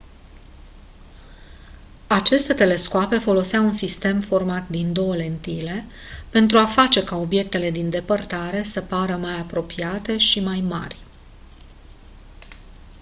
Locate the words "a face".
6.57-7.03